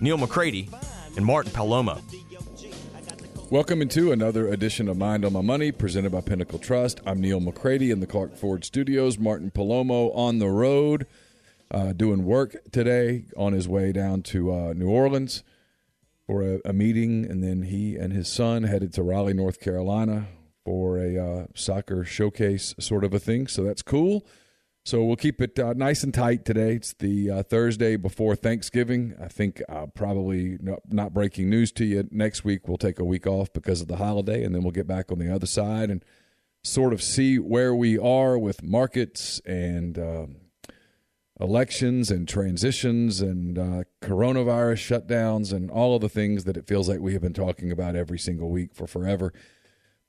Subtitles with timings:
[0.00, 0.68] Neil McCready
[1.16, 2.00] and Martin Palomo.
[3.50, 7.00] Welcome into another edition of Mind on My Money presented by Pinnacle Trust.
[7.04, 9.18] I'm Neil McCready in the Clark Ford Studios.
[9.18, 11.06] Martin Palomo on the road
[11.70, 15.42] uh, doing work today on his way down to uh, New Orleans
[16.26, 20.28] for a, a, meeting, and then he and his son headed to Raleigh, North Carolina
[20.64, 23.46] for a uh, soccer showcase sort of a thing.
[23.48, 24.24] So that's cool.
[24.84, 26.74] So we'll keep it uh, nice and tight today.
[26.74, 29.14] It's the uh, Thursday before Thanksgiving.
[29.22, 32.08] I think uh, probably no, not breaking news to you.
[32.10, 34.88] Next week we'll take a week off because of the holiday, and then we'll get
[34.88, 36.04] back on the other side and
[36.64, 40.36] sort of see where we are with markets and um,
[41.40, 46.88] elections and transitions and uh, coronavirus shutdowns and all of the things that it feels
[46.88, 49.32] like we have been talking about every single week for forever.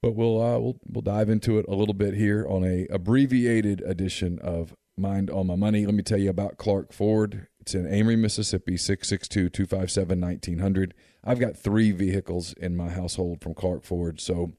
[0.03, 3.79] But we'll uh, we'll we'll dive into it a little bit here on a abbreviated
[3.79, 5.85] edition of Mind on My Money.
[5.85, 7.47] Let me tell you about Clark Ford.
[7.61, 10.91] It's in Amory, Mississippi, 662-257-1900.
[11.23, 14.51] I've got three vehicles in my household from Clark Ford, so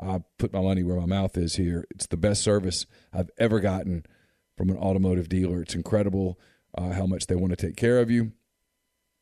[0.00, 1.86] I put my money where my mouth is here.
[1.92, 4.04] It's the best service I've ever gotten
[4.56, 5.62] from an automotive dealer.
[5.62, 6.40] It's incredible
[6.76, 8.32] uh, how much they want to take care of you.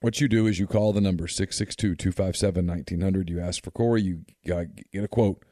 [0.01, 3.29] What you do is you call the number 662 257 1900.
[3.29, 5.45] You ask for Corey, you get a quote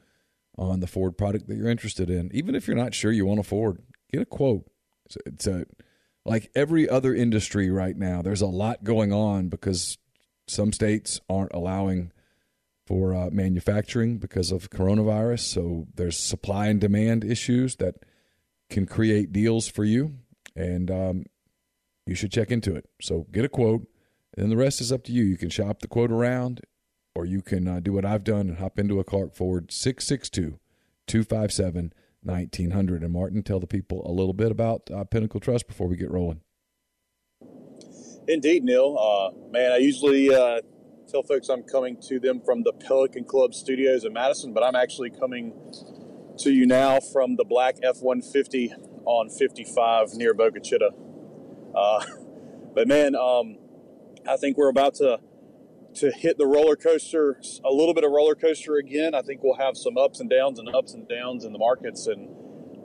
[0.57, 2.29] on the Ford product that you're interested in.
[2.33, 3.79] Even if you're not sure you want a Ford,
[4.11, 4.65] get a quote.
[5.05, 5.65] It's, it's a
[6.25, 8.21] like every other industry right now.
[8.21, 9.97] There's a lot going on because
[10.47, 12.11] some states aren't allowing
[12.87, 15.41] for uh, manufacturing because of coronavirus.
[15.41, 17.95] So there's supply and demand issues that
[18.69, 20.15] can create deals for you,
[20.55, 21.25] and um,
[22.05, 22.85] you should check into it.
[23.01, 23.87] So get a quote,
[24.37, 25.23] and the rest is up to you.
[25.23, 26.61] You can shop the quote around
[27.15, 30.59] or you can uh, do what I've done and hop into a Clark Ford 662
[31.07, 33.03] 257 1900.
[33.03, 36.11] And Martin, tell the people a little bit about uh, Pinnacle Trust before we get
[36.11, 36.41] rolling.
[38.27, 38.97] Indeed, Neil.
[38.97, 40.61] Uh, man, I usually uh,
[41.07, 44.75] tell folks I'm coming to them from the Pelican Club studios in Madison, but I'm
[44.75, 45.53] actually coming
[46.39, 48.73] to you now from the black F 150
[49.05, 50.89] on 55 near Bogue Chitto.
[51.75, 52.03] Uh,
[52.73, 53.57] but man, um,
[54.27, 55.19] I think we're about to
[55.95, 59.15] to hit the roller coaster, a little bit of roller coaster again.
[59.15, 62.07] I think we'll have some ups and downs and ups and downs in the markets.
[62.07, 62.29] And,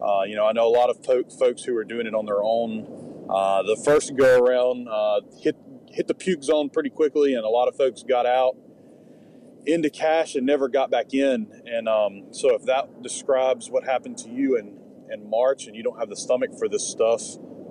[0.01, 2.27] uh, you know, I know a lot of po- folks who are doing it on
[2.27, 3.27] their own.
[3.29, 5.57] Uh, the first go around uh, hit,
[5.89, 8.57] hit the puke zone pretty quickly, and a lot of folks got out
[9.67, 11.63] into cash and never got back in.
[11.67, 14.79] And um, so, if that describes what happened to you in,
[15.13, 17.23] in March and you don't have the stomach for this stuff,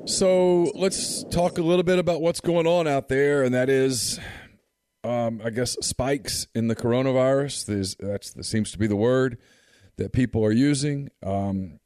[0.06, 4.18] So let's talk a little bit about what's going on out there, and that is,
[5.04, 7.66] um, I guess, spikes in the coronavirus.
[7.66, 9.38] There's, that seems to be the word
[9.98, 11.10] that people are using.
[11.22, 11.78] Um,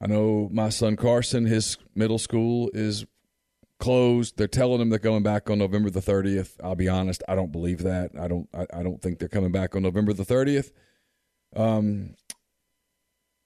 [0.00, 3.04] I know my son Carson, his middle school is
[3.80, 4.36] closed.
[4.36, 6.52] They're telling them they're going back on November the 30th.
[6.62, 8.12] I'll be honest, I don't believe that.
[8.18, 8.48] I don't.
[8.54, 10.70] I, I don't think they're coming back on November the 30th.
[11.56, 12.14] Um,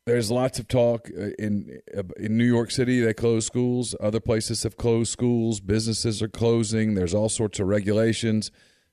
[0.06, 1.80] there's lots of talk uh, in
[2.18, 3.00] in New York City.
[3.00, 3.96] They close schools.
[4.00, 5.60] Other places have closed schools.
[5.60, 6.94] Businesses are closing.
[6.94, 8.50] There's all sorts of regulations.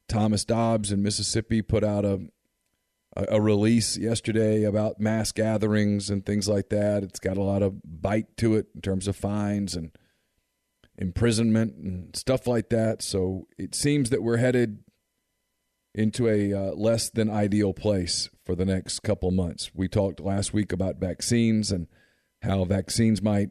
[0.07, 2.21] Thomas Dobbs in Mississippi put out a
[3.15, 7.03] a release yesterday about mass gatherings and things like that.
[7.03, 9.91] It's got a lot of bite to it in terms of fines and
[11.01, 13.01] imprisonment and stuff like that.
[13.01, 14.83] So it seems that we're headed
[15.93, 19.71] into a uh, less than ideal place for the next couple months.
[19.73, 21.87] We talked last week about vaccines and
[22.43, 23.49] how vaccines might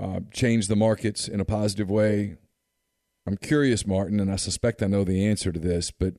[0.00, 2.36] uh, change the markets in a positive way.
[3.26, 6.14] I'm curious, Martin, and I suspect I know the answer to this, but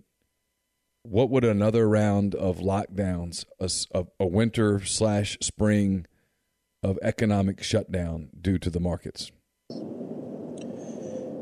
[1.02, 6.06] what would another round of lockdowns, a, a winter slash spring
[6.84, 9.32] of economic shutdown, do to the markets?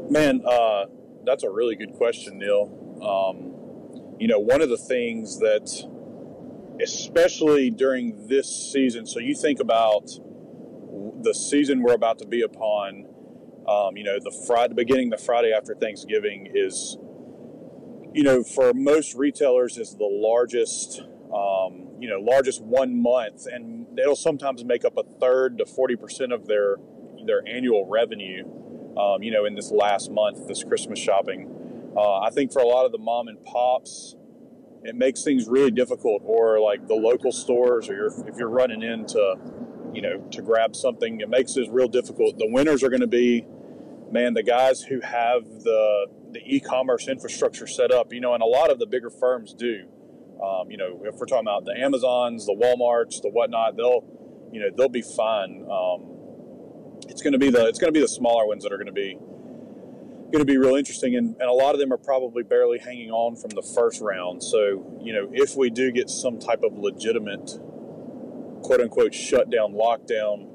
[0.10, 0.86] Man, uh,
[1.26, 2.70] that's a really good question, Neil.
[3.02, 5.70] Um, you know, one of the things that,
[6.82, 10.10] especially during this season, so you think about
[11.22, 13.06] the season we're about to be upon,
[13.68, 16.98] Um, you know, the Friday, beginning the Friday after Thanksgiving is,
[18.16, 23.86] you know, for most retailers is the largest, um, you know, largest one month, and
[24.00, 26.78] it'll sometimes make up a third to forty percent of their
[27.28, 28.44] their annual revenue.
[28.98, 31.50] Um, you know, in this last month, this Christmas shopping.
[31.96, 34.16] Uh, I think for a lot of the mom and pops,
[34.84, 36.22] it makes things really difficult.
[36.26, 39.36] Or like the local stores, or you're, if you're running into,
[39.94, 42.38] you know, to grab something, it makes it real difficult.
[42.38, 43.46] The winners are going to be,
[44.12, 48.14] man, the guys who have the the e-commerce infrastructure set up.
[48.14, 49.88] You know, and a lot of the bigger firms do.
[50.44, 54.04] Um, you know, if we're talking about the Amazons, the WalMarts, the whatnot, they'll,
[54.54, 55.68] you know, they'll be fine.
[55.70, 56.19] Um,
[57.10, 58.88] it's going to be the it's going to be the smaller ones that are going
[58.88, 59.18] to be
[60.32, 63.10] going to be real interesting, and, and a lot of them are probably barely hanging
[63.10, 64.44] on from the first round.
[64.44, 67.60] So, you know, if we do get some type of legitimate,
[68.62, 70.48] quote unquote, shutdown, lockdown,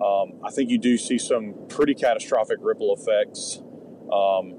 [0.00, 3.62] um, I think you do see some pretty catastrophic ripple effects.
[4.12, 4.54] Um,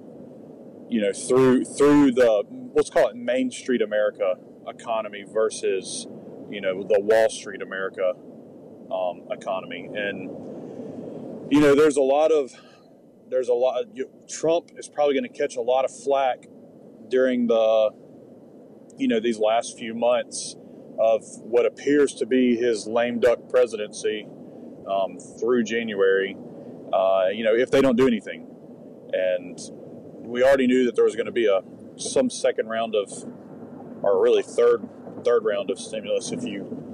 [0.89, 4.35] you know, through through the let's call it Main Street America
[4.67, 6.07] economy versus
[6.49, 8.13] you know the Wall Street America
[8.91, 10.29] um, economy, and
[11.49, 12.51] you know, there's a lot of
[13.29, 13.85] there's a lot.
[13.93, 16.45] You, Trump is probably going to catch a lot of flack
[17.09, 17.91] during the
[18.97, 20.55] you know these last few months
[20.99, 24.27] of what appears to be his lame duck presidency
[24.89, 26.35] um, through January.
[26.91, 28.47] Uh, you know, if they don't do anything,
[29.13, 29.59] and
[30.15, 31.61] we already knew that there was going to be a
[31.97, 33.11] some second round of,
[34.01, 34.87] or really third
[35.23, 36.86] third round of stimulus if you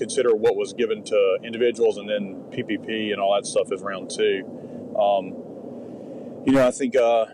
[0.00, 4.10] consider what was given to individuals and then PPP and all that stuff is round
[4.10, 4.42] two.
[4.98, 7.26] Um, you know, I think uh,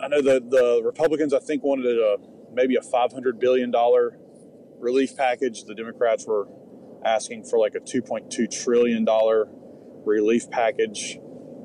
[0.00, 2.16] I know the the Republicans I think wanted a
[2.54, 4.16] maybe a 500 billion dollar
[4.78, 5.64] relief package.
[5.64, 6.46] The Democrats were
[7.04, 9.48] asking for like a 2.2 trillion dollar
[10.04, 11.18] relief package.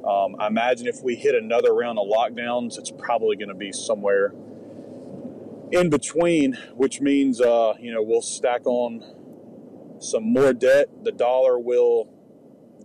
[0.07, 3.71] Um, I imagine if we hit another round of lockdowns, it's probably going to be
[3.71, 4.33] somewhere
[5.71, 9.03] in between, which means uh, you know we'll stack on
[9.99, 12.09] some more debt, the dollar will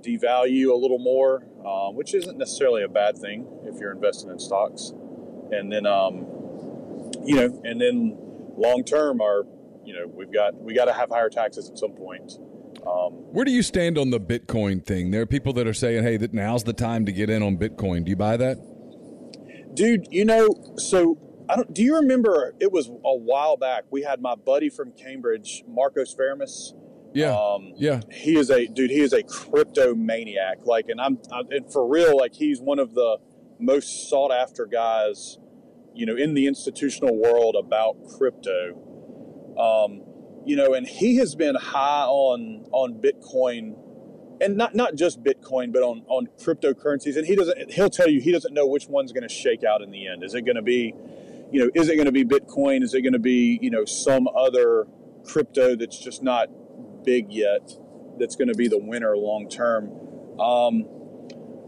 [0.00, 4.38] devalue a little more, um, which isn't necessarily a bad thing if you're investing in
[4.38, 4.92] stocks.
[5.50, 6.26] And then, um,
[7.24, 8.16] you know, and then
[8.56, 9.44] long term, our,
[9.84, 12.32] you know, we've got we got to have higher taxes at some point.
[12.86, 15.10] Um, Where do you stand on the Bitcoin thing?
[15.10, 17.56] There are people that are saying, "Hey, that now's the time to get in on
[17.56, 18.58] Bitcoin." Do you buy that?
[19.74, 21.18] Dude, you know, so
[21.48, 21.72] I don't.
[21.72, 22.54] Do you remember?
[22.60, 23.84] It was a while back.
[23.90, 26.74] We had my buddy from Cambridge, Marcos Faramis
[27.12, 27.36] yeah.
[27.36, 28.00] Um, yeah.
[28.10, 28.90] He is a dude.
[28.90, 30.58] He is a crypto maniac.
[30.64, 32.16] Like, and I'm, I'm, and for real.
[32.16, 33.18] Like, he's one of the
[33.58, 35.38] most sought after guys,
[35.94, 38.74] you know, in the institutional world about crypto.
[39.58, 40.02] Um,
[40.44, 43.76] you know, and he has been high on on Bitcoin,
[44.40, 47.16] and not not just Bitcoin, but on on cryptocurrencies.
[47.16, 47.72] And he doesn't.
[47.72, 50.22] He'll tell you he doesn't know which one's going to shake out in the end.
[50.22, 50.94] Is it going to be,
[51.50, 52.82] you know, is it going to be Bitcoin?
[52.82, 54.86] Is it going to be, you know, some other
[55.24, 56.48] crypto that's just not
[57.08, 57.72] big yet
[58.18, 59.90] that's going to be the winner long term.
[60.38, 60.84] Um,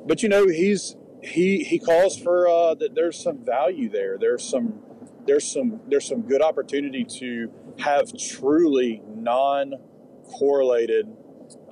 [0.07, 2.95] but you know, he's he he calls for uh, that.
[2.95, 4.19] There's some value there.
[4.19, 4.81] There's some
[5.27, 11.07] there's some there's some good opportunity to have truly non-correlated,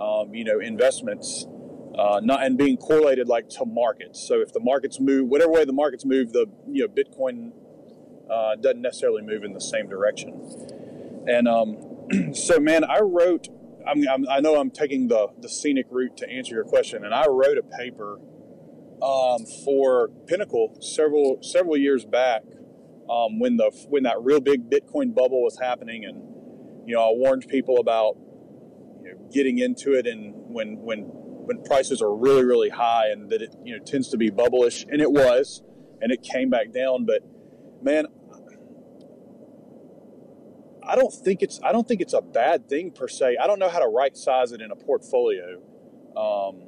[0.01, 1.47] um, you know, investments.
[1.99, 4.21] Uh, not and being correlated like to markets.
[4.27, 7.51] So if the markets move, whatever way the markets move, the you know Bitcoin
[8.31, 10.31] uh, doesn't necessarily move in the same direction.
[11.27, 11.77] And um,
[12.33, 13.49] so, man, I wrote
[13.89, 17.15] I'm, I'm, i know I'm taking the, the scenic route to answer your question, and
[17.15, 18.21] I wrote a paper
[19.03, 22.43] um, for Pinnacle several several years back
[23.11, 26.23] um, when the when that real big Bitcoin bubble was happening, and
[26.87, 28.17] you know I warned people about
[29.03, 33.31] you know, getting into it, and when when when prices are really really high, and
[33.31, 35.63] that it you know tends to be bubblish, and it was,
[36.03, 37.23] and it came back down, but
[37.83, 38.07] man,
[40.89, 43.37] I don't think it's I don't think it's a bad thing per se.
[43.43, 45.61] I don't know how to right size it in a portfolio.
[46.17, 46.63] Um,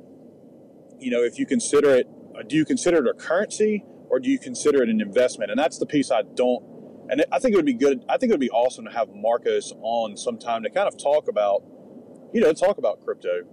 [0.98, 2.06] you know, if you consider it,
[2.38, 5.50] uh, do you consider it a currency or do you consider it an investment?
[5.50, 6.62] And that's the piece I don't.
[7.08, 8.04] And I think it would be good.
[8.08, 11.26] I think it would be awesome to have Marcos on sometime to kind of talk
[11.26, 11.62] about,
[12.34, 13.44] you know, talk about crypto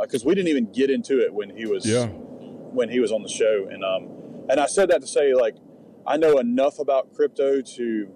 [0.00, 2.06] because uh, we didn't even get into it when he was yeah.
[2.06, 3.68] when he was on the show.
[3.70, 5.54] And um, and I said that to say like
[6.04, 8.08] I know enough about crypto to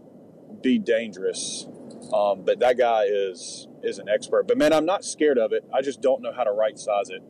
[0.61, 1.67] be dangerous
[2.13, 4.47] um, but that guy is is an expert.
[4.49, 5.65] But man, I'm not scared of it.
[5.75, 7.23] I just don't know how to right size it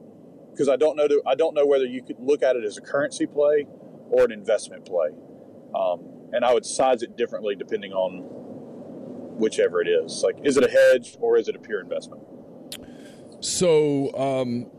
[0.51, 1.09] because I don't know.
[1.09, 3.67] To, I don't know whether you could look at it as a currency play
[4.11, 5.11] or an investment play,
[5.75, 8.23] um, and I would size it differently depending on
[9.39, 10.23] whichever it is.
[10.23, 12.23] Like, is it a hedge or is it a pure investment?
[13.41, 14.71] So, um,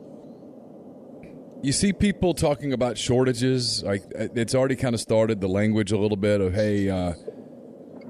[1.63, 3.83] you see people talking about shortages.
[3.83, 7.13] Like it's already kind of started the language a little bit of, hey, uh,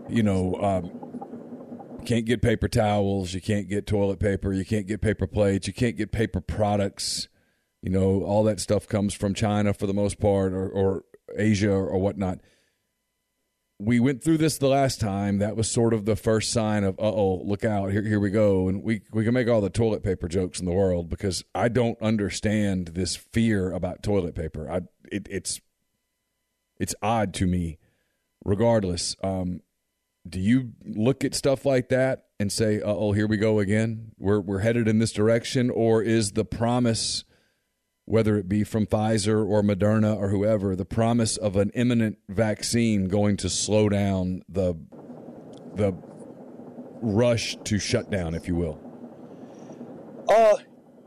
[0.09, 1.10] you know, um,
[2.05, 5.73] can't get paper towels, you can't get toilet paper, you can't get paper plates, you
[5.73, 7.27] can't get paper products.
[7.81, 11.03] You know, all that stuff comes from China for the most part, or, or
[11.35, 12.39] Asia or whatnot
[13.81, 15.39] we went through this the last time.
[15.39, 18.29] That was sort of the first sign of, uh oh, look out, here, here we
[18.29, 18.67] go.
[18.67, 21.67] And we, we can make all the toilet paper jokes in the world because I
[21.67, 24.69] don't understand this fear about toilet paper.
[24.69, 24.81] I,
[25.11, 25.59] it, it's,
[26.77, 27.79] it's odd to me.
[28.43, 29.61] Regardless, um,
[30.27, 34.11] do you look at stuff like that and say, oh, here we go again?
[34.17, 35.69] We're, we're headed in this direction?
[35.69, 37.23] Or is the promise
[38.05, 43.07] whether it be from Pfizer or Moderna or whoever, the promise of an imminent vaccine
[43.07, 44.75] going to slow down the
[45.75, 45.93] the
[47.01, 48.79] rush to shut down, if you will?
[50.27, 50.57] Uh,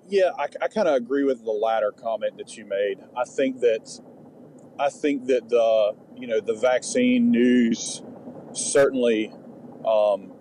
[0.08, 2.96] yeah, I, I kind of agree with the latter comment that you made.
[3.16, 4.00] I think that
[4.78, 8.02] I think that the you know the vaccine news
[8.54, 9.32] certainly
[9.86, 10.32] um,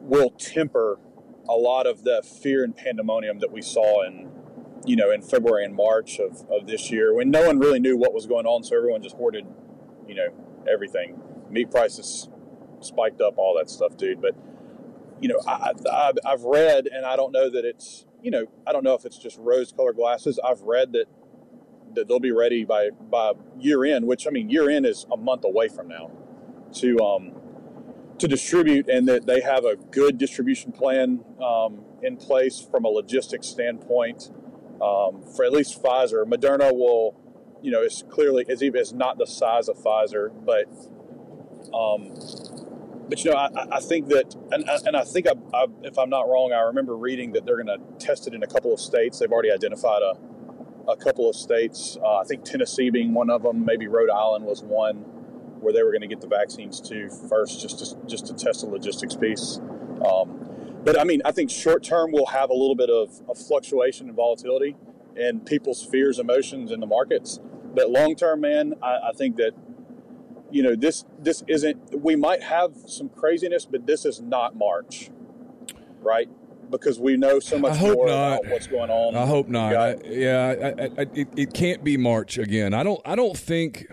[0.00, 0.98] will temper
[1.48, 4.30] a lot of the fear and pandemonium that we saw in
[4.84, 7.96] you know, in February and March of, of this year when no one really knew
[7.96, 8.64] what was going on.
[8.64, 9.46] So everyone just hoarded,
[10.08, 10.28] you know,
[10.70, 11.20] everything.
[11.50, 12.28] Meat prices
[12.80, 14.22] spiked up, all that stuff, dude.
[14.22, 14.34] But,
[15.20, 18.72] you know, I, I, I've read, and I don't know that it's, you know, I
[18.72, 20.38] don't know if it's just rose colored glasses.
[20.44, 21.06] I've read that
[21.94, 25.16] that they'll be ready by by year end, which I mean year end is a
[25.16, 26.10] month away from now,
[26.74, 27.32] to um,
[28.20, 32.88] to distribute, and that they have a good distribution plan um, in place from a
[32.88, 34.30] logistics standpoint
[34.82, 36.24] um, for at least Pfizer.
[36.24, 37.18] Moderna will,
[37.62, 40.66] you know, it's clearly it's even it's not the size of Pfizer, but
[41.74, 42.14] um,
[43.08, 46.10] but you know, I, I think that, and, and I think I, I, if I'm
[46.10, 48.80] not wrong, I remember reading that they're going to test it in a couple of
[48.80, 49.18] states.
[49.18, 50.14] They've already identified a
[50.88, 51.96] a couple of states.
[52.02, 53.64] Uh, I think Tennessee being one of them.
[53.64, 55.04] Maybe Rhode Island was one
[55.60, 58.62] where they were going to get the vaccines to first, just to just to test
[58.62, 59.60] the logistics piece.
[60.04, 63.38] Um, but I mean, I think short term we'll have a little bit of, of
[63.38, 64.76] fluctuation and volatility
[65.16, 67.38] in people's fears, emotions in the markets.
[67.74, 69.52] But long term, man, I, I think that
[70.50, 72.00] you know this this isn't.
[72.00, 75.10] We might have some craziness, but this is not March,
[76.00, 76.28] right?
[76.70, 78.38] Because we know so much more not.
[78.38, 79.16] about what's going on.
[79.16, 79.74] I hope not.
[79.74, 82.74] I, yeah, I, I, it, it can't be March again.
[82.74, 83.00] I don't.
[83.04, 83.86] I don't think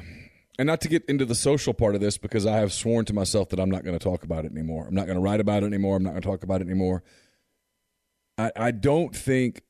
[0.57, 3.13] and not to get into the social part of this because I have sworn to
[3.13, 4.87] myself that I'm not going to talk about it anymore.
[4.87, 5.97] I'm not going to write about it anymore.
[5.97, 7.03] I'm not going to talk about it anymore.
[8.37, 9.61] I, I don't think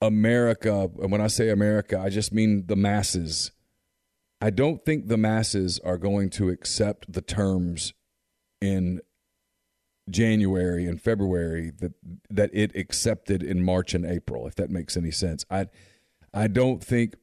[0.00, 3.50] America, and when I say America, I just mean the masses.
[4.40, 7.92] I don't think the masses are going to accept the terms
[8.60, 9.00] in
[10.08, 11.92] January and February that
[12.30, 15.44] that it accepted in March and April, if that makes any sense.
[15.50, 15.66] I
[16.32, 17.16] I don't think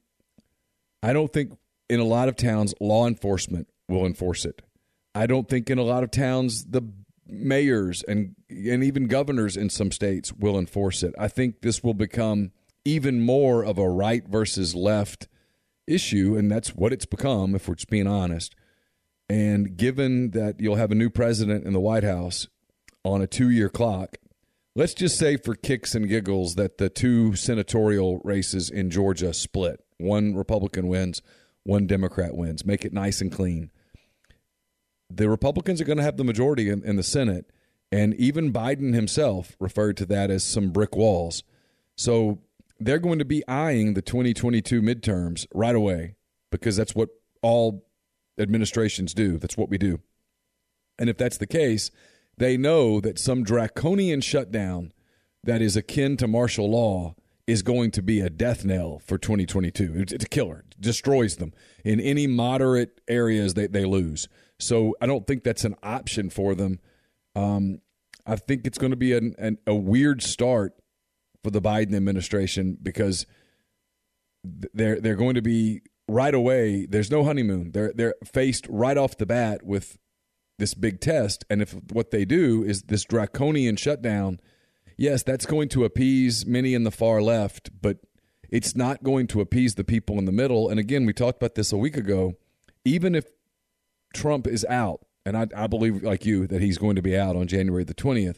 [1.02, 1.58] I don't think
[1.90, 4.62] in a lot of towns, law enforcement will enforce it.
[5.14, 6.82] I don't think in a lot of towns the
[7.28, 11.16] mayors and and even governors in some states will enforce it.
[11.18, 12.52] I think this will become
[12.84, 15.28] even more of a right versus left
[15.88, 18.56] issue, and that's what it's become, if we're just being honest.
[19.28, 22.48] And given that you'll have a new president in the White House
[23.04, 24.18] on a two year clock,
[24.76, 29.82] let's just say for kicks and giggles that the two senatorial races in Georgia split.
[29.98, 31.22] One Republican wins,
[31.66, 32.66] one Democrat wins.
[32.66, 33.72] Make it nice and clean.
[35.10, 37.52] The Republicans are going to have the majority in, in the Senate,
[37.92, 41.44] and even Biden himself referred to that as some brick walls.
[41.96, 42.40] So
[42.80, 46.16] they're going to be eyeing the 2022 midterms right away
[46.52, 47.10] because that's what
[47.42, 47.86] all
[48.40, 49.38] administrations do.
[49.38, 50.00] That's what we do.
[50.98, 51.92] And if that's the case,
[52.38, 54.92] they know that some draconian shutdown
[55.44, 57.16] that is akin to martial law
[57.48, 59.94] is going to be a death knell for 2022.
[59.96, 61.54] It's, a killer, destroys them
[61.84, 64.28] in any moderate areas they, they lose.
[64.60, 66.80] So I don't think that's an option for them.
[67.36, 67.82] Um,
[68.26, 70.74] I think it's going to be an, an, a weird start
[71.44, 73.26] for the Biden administration because
[74.44, 76.86] they're they're going to be right away.
[76.86, 77.72] There's no honeymoon.
[77.72, 79.98] They're they're faced right off the bat with
[80.58, 84.40] this big test, and if what they do is this draconian shutdown
[84.98, 87.98] yes, that's going to appease many in the far left, but
[88.50, 90.70] it's not going to appease the people in the middle.
[90.70, 92.36] And again, we talked about this a week ago.
[92.84, 93.26] Even if
[94.14, 97.36] Trump is out, and I, I believe, like you, that he's going to be out
[97.36, 98.38] on January the 20th,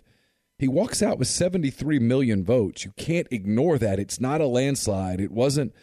[0.58, 2.84] he walks out with 73 million votes.
[2.84, 4.00] You can't ignore that.
[4.00, 5.22] It's not a landslide.
[5.22, 5.74] It wasn't.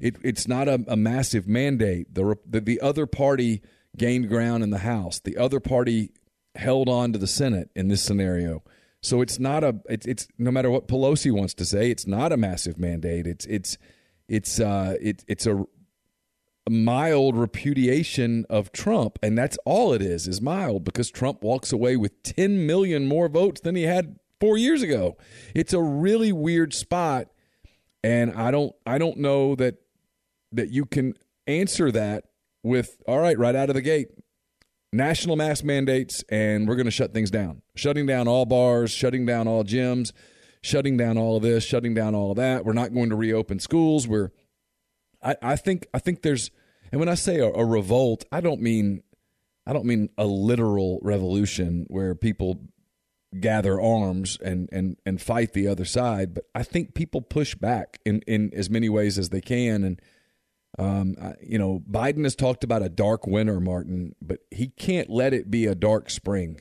[0.00, 2.14] It, it's not a, a massive mandate.
[2.14, 3.62] The, the the other party
[3.96, 5.20] gained ground in the House.
[5.20, 6.10] The other party
[6.56, 8.62] held on to the Senate in this scenario.
[9.04, 12.32] So it's not a it's, it's no matter what Pelosi wants to say, it's not
[12.32, 13.26] a massive mandate.
[13.26, 13.76] It's it's
[14.28, 15.66] it's uh, it, it's a
[16.68, 21.98] mild repudiation of Trump, and that's all it is is mild because Trump walks away
[21.98, 25.18] with 10 million more votes than he had four years ago.
[25.54, 27.28] It's a really weird spot,
[28.02, 29.76] and I don't I don't know that
[30.52, 31.12] that you can
[31.46, 32.24] answer that
[32.62, 34.08] with all right right out of the gate
[34.94, 39.26] national mask mandates and we're going to shut things down shutting down all bars shutting
[39.26, 40.12] down all gyms
[40.62, 43.58] shutting down all of this shutting down all of that we're not going to reopen
[43.58, 44.30] schools we're
[45.22, 46.50] I, I think I think there's
[46.92, 49.02] and when I say a, a revolt, I don't mean
[49.66, 52.60] I don't mean a literal revolution where people
[53.40, 57.98] gather arms and, and, and fight the other side, but I think people push back
[58.04, 59.82] in, in as many ways as they can.
[59.82, 60.00] And,
[60.78, 65.32] um, you know, Biden has talked about a dark winter, Martin, but he can't let
[65.32, 66.60] it be a dark spring.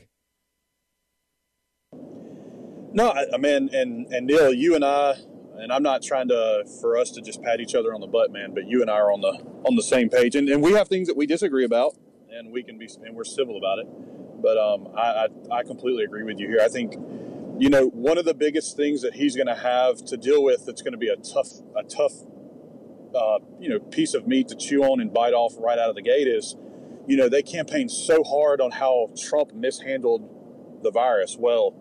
[2.96, 5.16] No, I, I mean, and, and Neil, you and I
[5.64, 8.32] and I'm not trying to for us to just pat each other on the butt,
[8.32, 8.54] man.
[8.54, 9.32] But you and I are on the
[9.66, 11.96] on the same page, and, and we have things that we disagree about,
[12.30, 13.88] and we can be and we're civil about it.
[14.42, 16.60] But um, I, I, I completely agree with you here.
[16.62, 16.94] I think
[17.60, 20.66] you know one of the biggest things that he's going to have to deal with
[20.66, 22.14] that's going to be a tough a tough
[23.16, 25.96] uh, you know piece of meat to chew on and bite off right out of
[25.96, 26.56] the gate is
[27.08, 31.38] you know they campaigned so hard on how Trump mishandled the virus.
[31.40, 31.76] Well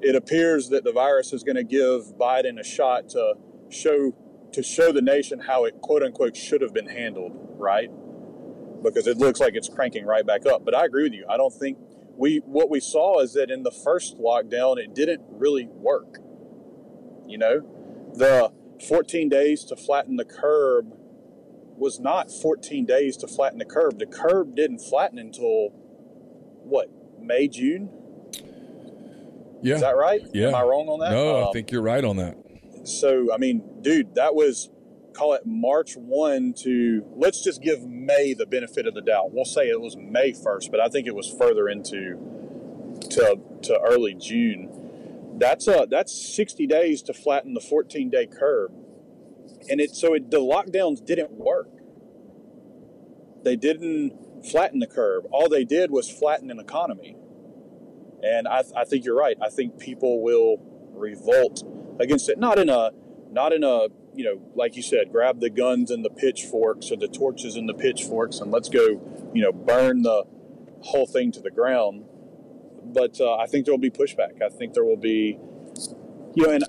[0.00, 3.34] it appears that the virus is going to give Biden a shot to
[3.68, 4.14] show
[4.52, 7.90] to show the nation how it quote unquote should have been handled, right?
[8.82, 10.64] Because it looks like it's cranking right back up.
[10.64, 11.26] But I agree with you.
[11.28, 11.78] I don't think
[12.16, 16.18] we what we saw is that in the first lockdown it didn't really work.
[17.26, 17.60] You know,
[18.14, 18.50] the
[18.82, 20.92] 14 days to flatten the curb
[21.76, 23.98] was not 14 days to flatten the curb.
[23.98, 25.70] The curb didn't flatten until
[26.64, 26.88] what,
[27.20, 27.90] May, June?
[29.62, 29.76] Yeah.
[29.76, 30.20] Is that right?
[30.32, 30.48] Yeah.
[30.48, 31.12] Am I wrong on that?
[31.12, 32.36] No, Um, I think you're right on that.
[32.84, 34.70] So, I mean, dude, that was
[35.12, 39.32] call it March 1 to let's just give May the benefit of the doubt.
[39.32, 42.16] We'll say it was May 1st, but I think it was further into
[43.10, 44.87] to to early June.
[45.38, 48.70] That's uh that's 60 days to flatten the 14-day curve.
[49.70, 51.68] And it so it, the lockdowns didn't work.
[53.44, 54.12] They didn't
[54.44, 55.24] flatten the curve.
[55.30, 57.16] All they did was flatten an economy.
[58.22, 59.36] And I, I think you're right.
[59.42, 60.58] I think people will
[60.92, 61.62] revolt
[62.00, 62.38] against it.
[62.38, 62.90] Not in a,
[63.30, 66.96] not in a, you know, like you said, grab the guns and the pitchforks or
[66.96, 70.24] the torches and the pitchforks and let's go, you know, burn the
[70.82, 72.04] whole thing to the ground.
[72.92, 74.42] But uh, I think there will be pushback.
[74.42, 75.38] I think there will be,
[76.34, 76.64] you know, and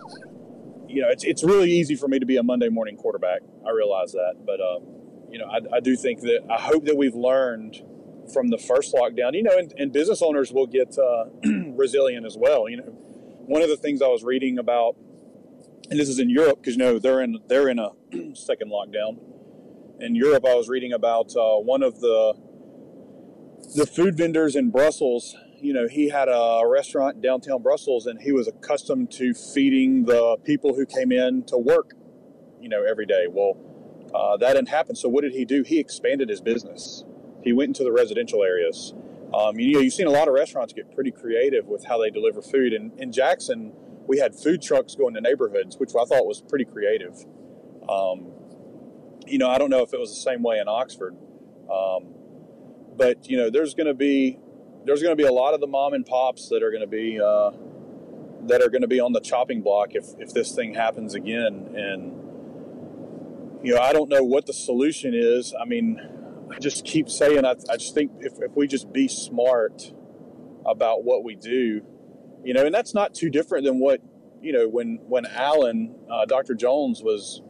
[0.90, 3.42] you know, it's it's really easy for me to be a Monday morning quarterback.
[3.66, 5.00] I realize that, but um,
[5.32, 7.82] you know, I, I do think that I hope that we've learned
[8.34, 9.34] from the first lockdown.
[9.34, 11.26] You know, and, and business owners will get uh,
[11.76, 12.68] resilient as well.
[12.68, 14.96] You know, one of the things I was reading about,
[15.90, 17.90] and this is in Europe because you know they're in they're in a
[18.34, 19.20] second lockdown.
[20.00, 22.34] In Europe, I was reading about uh, one of the
[23.76, 25.36] the food vendors in Brussels.
[25.62, 30.38] You know, he had a restaurant downtown Brussels, and he was accustomed to feeding the
[30.44, 31.94] people who came in to work.
[32.62, 33.28] You know, every day.
[33.30, 33.58] Well,
[34.14, 34.96] uh, that didn't happen.
[34.96, 35.64] So what did he do?
[35.64, 37.04] He expanded his business.
[37.44, 38.94] He went into the residential areas.
[39.34, 42.10] Um, you know, you've seen a lot of restaurants get pretty creative with how they
[42.10, 42.74] deliver food.
[42.74, 43.72] And in Jackson,
[44.08, 47.14] we had food trucks going to neighborhoods, which I thought was pretty creative.
[47.88, 48.32] Um,
[49.28, 51.16] you know, I don't know if it was the same way in Oxford,
[51.72, 52.16] um,
[52.98, 54.40] but you know, there's going to be
[54.86, 56.88] there's going to be a lot of the mom and pops that are going to
[56.88, 57.52] be uh,
[58.48, 61.70] that are going to be on the chopping block if if this thing happens again.
[61.76, 62.20] And
[63.64, 65.54] you know, I don't know what the solution is.
[65.60, 66.00] I mean,
[66.54, 69.94] I just keep saying, I, I just think if, if we just be smart
[70.66, 71.82] about what we do,
[72.44, 74.02] you know, and that's not too different than what,
[74.42, 76.56] you know, when, when Alan, uh, Dr.
[76.56, 77.42] Jones was,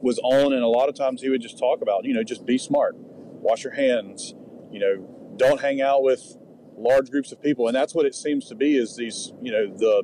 [0.00, 2.46] was on, and a lot of times he would just talk about, you know, just
[2.46, 4.34] be smart, wash your hands,
[4.72, 6.36] you know, don't hang out with
[6.76, 7.66] large groups of people.
[7.66, 10.02] And that's what it seems to be is these, you know, the,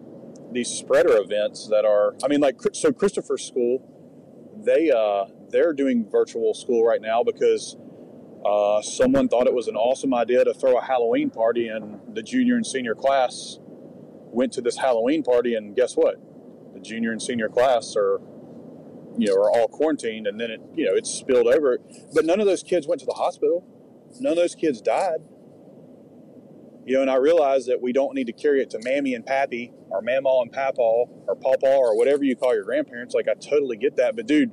[0.53, 3.91] these spreader events that are, I mean, like, so Christopher School,
[4.65, 7.77] they, uh, they're doing virtual school right now because
[8.45, 12.23] uh, someone thought it was an awesome idea to throw a Halloween party, and the
[12.23, 16.17] junior and senior class went to this Halloween party, and guess what?
[16.75, 18.21] The junior and senior class are,
[19.17, 21.79] you know, are all quarantined, and then it, you know, it's spilled over.
[22.13, 23.67] But none of those kids went to the hospital.
[24.21, 25.19] None of those kids died.
[26.87, 29.25] You know, and I realize that we don't need to carry it to mammy and
[29.25, 33.15] pappy, or mamaw and papaw, or pawpaw, or whatever you call your grandparents.
[33.15, 34.53] Like I totally get that, but dude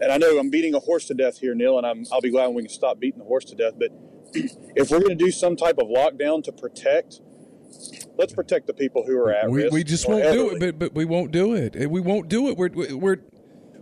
[0.00, 2.30] and I know I'm beating a horse to death here, Neil, and I'm, I'll be
[2.30, 3.74] glad when we can stop beating the horse to death.
[3.78, 3.90] But
[4.76, 7.20] if we're going to do some type of lockdown to protect,
[8.16, 9.72] let's protect the people who are at we, risk.
[9.72, 11.74] we just won't do it, but but we won't do it.
[11.90, 12.56] We won't do it.
[12.56, 13.18] We're we're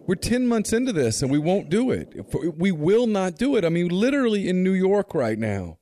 [0.06, 2.14] We're 10 months into this and we won't do it.
[2.56, 3.64] We will not do it.
[3.64, 5.78] I mean, literally in New York right now,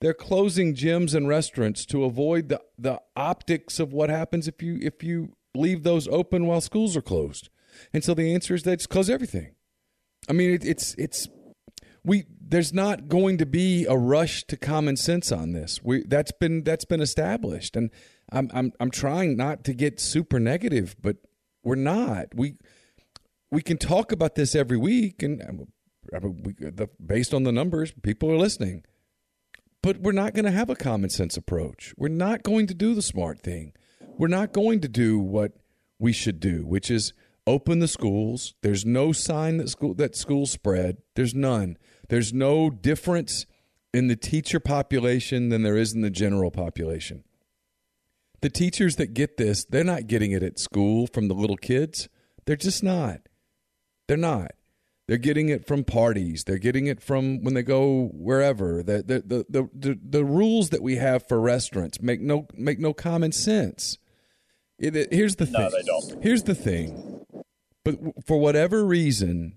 [0.00, 4.78] they're closing gyms and restaurants to avoid the, the optics of what happens if you
[4.82, 7.48] if you leave those open while schools are closed.
[7.92, 9.54] And so the answer is that close everything.
[10.28, 11.28] I mean, it, it's it's
[12.04, 15.80] we there's not going to be a rush to common sense on this.
[15.82, 17.90] We that's been that's been established, and
[18.30, 21.16] I'm I'm I'm trying not to get super negative, but
[21.62, 22.34] we're not.
[22.34, 22.56] We
[23.52, 25.68] we can talk about this every week, and
[27.04, 28.82] based on the numbers, people are listening.
[29.82, 31.92] But we're not going to have a common sense approach.
[31.98, 33.74] We're not going to do the smart thing.
[34.16, 35.52] We're not going to do what
[35.98, 37.12] we should do, which is
[37.46, 38.54] open the schools.
[38.62, 40.98] There's no sign that school that schools spread.
[41.14, 41.76] There's none.
[42.08, 43.44] There's no difference
[43.92, 47.24] in the teacher population than there is in the general population.
[48.40, 52.08] The teachers that get this, they're not getting it at school from the little kids.
[52.46, 53.20] They're just not.
[54.12, 54.52] They're not.
[55.08, 56.44] They're getting it from parties.
[56.44, 58.82] They're getting it from when they go wherever.
[58.82, 62.78] The the the the, the, the rules that we have for restaurants make no make
[62.78, 63.96] no common sense.
[64.78, 65.62] It, it, here's the thing.
[65.62, 66.22] No, they don't.
[66.22, 67.24] Here's the thing.
[67.86, 69.56] But for whatever reason,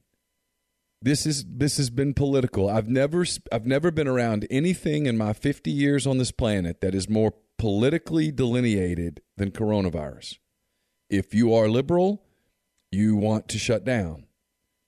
[1.02, 2.70] this is this has been political.
[2.70, 6.96] I've never I've never been around anything in my 50 years on this planet that
[6.96, 10.38] is more politically delineated than coronavirus.
[11.10, 12.24] If you are liberal,
[12.90, 14.25] you want to shut down.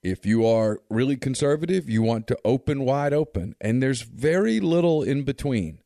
[0.04, 3.56] If you are really conservative, you want to open wide open.
[3.60, 5.80] And there's very little in between.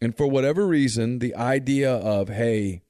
[0.00, 2.82] And for whatever reason, the idea of, hey,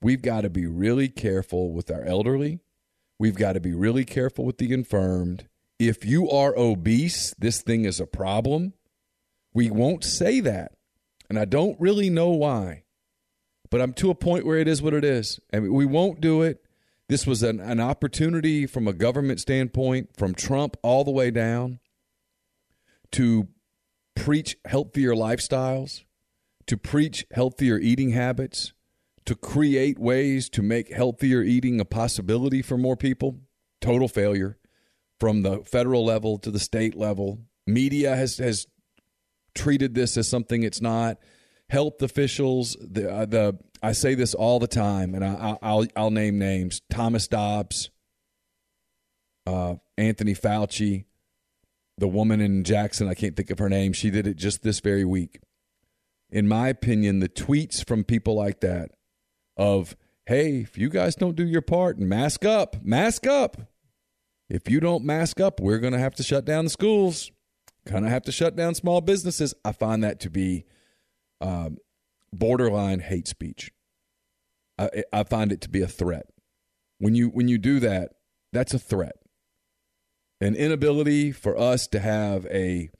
[0.00, 2.60] we've got to be really careful with our elderly,
[3.18, 5.48] we've got to be really careful with the infirmed.
[5.78, 8.74] If you are obese, this thing is a problem.
[9.54, 10.72] We won't say that.
[11.28, 12.84] And I don't really know why.
[13.70, 15.40] But I'm to a point where it is what it is.
[15.50, 16.62] And we won't do it.
[17.10, 21.80] This was an, an opportunity from a government standpoint, from Trump all the way down,
[23.10, 23.48] to
[24.14, 26.04] preach healthier lifestyles,
[26.66, 28.74] to preach healthier eating habits,
[29.24, 33.40] to create ways to make healthier eating a possibility for more people.
[33.80, 34.56] Total failure
[35.18, 37.40] from the federal level to the state level.
[37.66, 38.68] Media has, has
[39.52, 41.18] treated this as something it's not.
[41.70, 46.10] Health officials, the, uh, the I say this all the time, and I, will I'll
[46.10, 47.90] name names: Thomas Dobbs,
[49.46, 51.04] uh, Anthony Fauci,
[51.96, 53.08] the woman in Jackson.
[53.08, 53.92] I can't think of her name.
[53.92, 55.40] She did it just this very week.
[56.30, 58.90] In my opinion, the tweets from people like that
[59.56, 63.56] of "Hey, if you guys don't do your part and mask up, mask up.
[64.48, 67.30] If you don't mask up, we're going to have to shut down the schools.
[67.86, 70.66] Going to have to shut down small businesses." I find that to be
[71.40, 71.78] um,
[72.32, 73.72] borderline hate speech.
[74.78, 76.26] I, I find it to be a threat.
[76.98, 78.12] When you when you do that,
[78.52, 79.16] that's a threat.
[80.40, 82.90] An inability for us to have a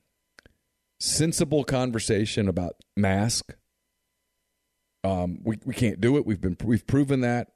[0.98, 3.54] sensible conversation about mask.
[5.02, 6.26] Um, we we can't do it.
[6.26, 7.48] We've been we've proven that.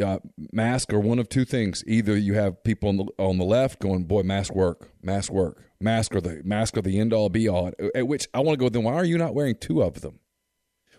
[0.00, 0.20] Uh,
[0.52, 1.82] mask are one of two things.
[1.84, 5.64] Either you have people on the on the left going, "Boy, mask work, mask work,
[5.80, 8.64] mask are the mask are the end all be all." At which I want to
[8.64, 8.68] go.
[8.68, 10.20] Then why are you not wearing two of them?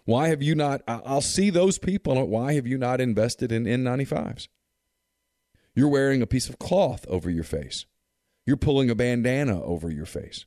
[0.06, 0.82] Why have you not?
[0.88, 2.26] I'll see those people.
[2.28, 4.48] Why have you not invested in N95s?
[5.76, 7.86] You're wearing a piece of cloth over your face.
[8.46, 10.46] You're pulling a bandana over your face.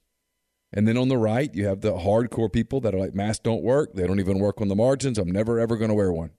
[0.73, 3.63] And then on the right, you have the hardcore people that are like, masks don't
[3.63, 3.95] work.
[3.95, 5.19] They don't even work on the margins.
[5.19, 6.31] I'm never, ever going to wear one.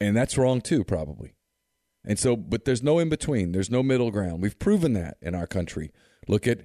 [0.00, 1.34] And that's wrong too, probably.
[2.06, 3.52] And so, but there's no in between.
[3.52, 4.42] There's no middle ground.
[4.42, 5.92] We've proven that in our country.
[6.26, 6.60] Look at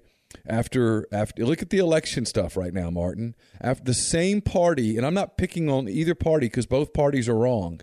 [0.46, 3.36] after after look at the election stuff right now, Martin.
[3.60, 7.36] After the same party, and I'm not picking on either party because both parties are
[7.36, 7.82] wrong.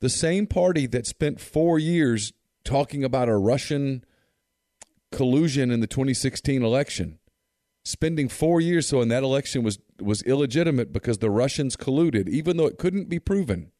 [0.00, 2.32] The same party that spent four years
[2.64, 4.04] talking about a Russian
[5.10, 7.18] collusion in the 2016 election,
[7.84, 12.56] spending four years so in that election was was illegitimate because the Russians colluded, even
[12.56, 13.72] though it couldn't be proven,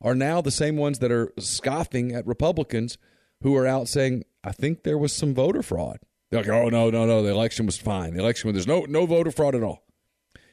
[0.00, 2.98] are now the same ones that are scoffing at Republicans
[3.42, 5.98] who are out saying, I think there was some voter fraud.
[6.32, 8.14] They're like, oh no, no, no, the election was fine.
[8.14, 9.84] The election, was there's no no voter fraud at all.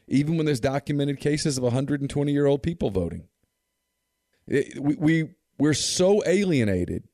[0.10, 3.30] Even when there's documented cases of 120 year old people voting,
[4.46, 7.06] it, we, we we're so alienated.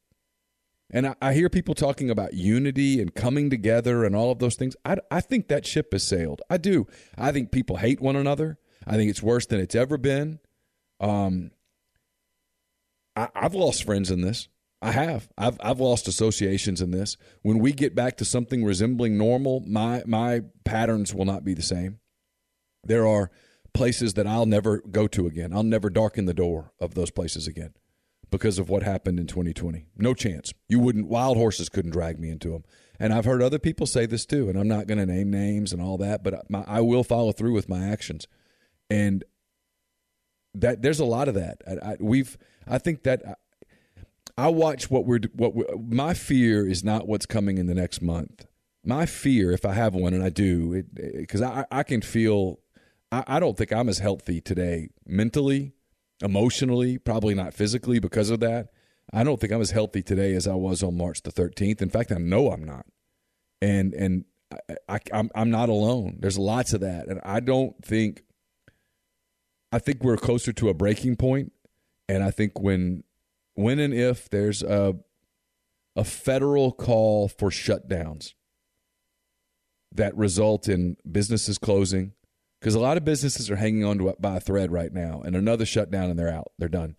[0.90, 4.56] And I, I, hear people talking about unity and coming together and all of those
[4.56, 4.76] things.
[4.84, 6.42] I, I think that ship has sailed.
[6.50, 6.88] I do.
[7.18, 8.58] I think people hate one another.
[8.88, 10.40] I think it's worse than it's ever been.
[11.00, 11.52] Um,
[13.16, 14.48] I, I've lost friends in this.
[14.86, 15.28] I have.
[15.38, 17.18] I've I've lost associations in this.
[17.42, 21.62] When we get back to something resembling normal, my my patterns will not be the
[21.62, 22.00] same.
[22.84, 23.32] There are
[23.74, 25.54] places that I'll never go to again.
[25.54, 27.74] I'll never darken the door of those places again
[28.32, 29.88] because of what happened in 2020.
[29.98, 30.54] No chance.
[30.68, 31.08] You wouldn't.
[31.08, 32.64] Wild horses couldn't drag me into them.
[33.00, 34.50] And I've heard other people say this too.
[34.50, 37.32] And I'm not going to name names and all that, but my, I will follow
[37.32, 38.28] through with my actions.
[38.90, 39.24] And
[40.54, 41.62] that there's a lot of that.
[41.68, 42.38] I, I, we've.
[42.68, 43.24] I think that.
[44.38, 48.02] I, watch what we're what we're, my fear is not what's coming in the next
[48.02, 48.46] month.
[48.84, 52.60] My fear, if I have one, and I do, because I, I can feel,
[53.12, 55.74] I, I don't think I'm as healthy today mentally,
[56.22, 58.68] emotionally, probably not physically because of that.
[59.12, 61.82] I don't think I'm as healthy today as I was on March the 13th.
[61.82, 62.86] In fact, I know I'm not,
[63.62, 64.26] and and
[64.90, 66.18] I, I'm I'm not alone.
[66.20, 68.24] There's lots of that, and I don't think.
[69.72, 71.52] I think we're closer to a breaking point,
[72.08, 73.04] and I think when
[73.56, 74.96] when and if there's a
[75.96, 78.34] a federal call for shutdowns
[79.94, 82.12] that result in businesses closing
[82.60, 85.36] because a lot of businesses are hanging on to by a thread right now and
[85.36, 86.96] another shutdown and they're out they're done.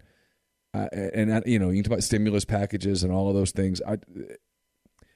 [0.74, 3.80] Uh, and you know you can talk about stimulus packages and all of those things.
[3.86, 3.98] I,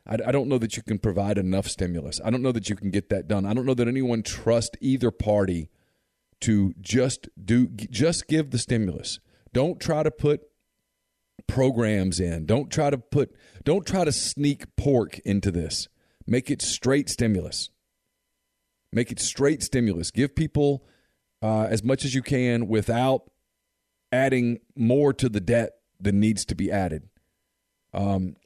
[0.07, 2.20] I i don't know that you can provide enough stimulus.
[2.24, 3.46] I don't know that you can get that done.
[3.46, 5.70] I don't know that anyone trusts either party
[6.40, 9.20] to just do just give the stimulus.
[9.53, 10.49] Don't try to put
[11.50, 12.46] programs in.
[12.46, 13.34] Don't try to put
[13.64, 15.88] don't try to sneak pork into this.
[16.26, 17.70] Make it straight stimulus.
[18.92, 20.10] Make it straight stimulus.
[20.10, 20.84] Give people
[21.42, 23.30] uh, as much as you can without
[24.12, 27.08] adding more to the debt than needs to be added.
[27.92, 28.36] Um,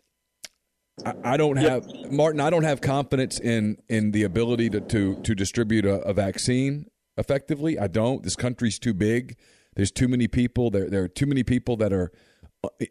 [1.04, 2.12] I, I don't have yep.
[2.12, 2.40] Martin.
[2.40, 6.86] I don't have confidence in in the ability to to to distribute a, a vaccine
[7.16, 7.78] effectively.
[7.78, 8.22] I don't.
[8.22, 9.36] This country's too big.
[9.76, 10.70] There's too many people.
[10.70, 12.12] There there are too many people that are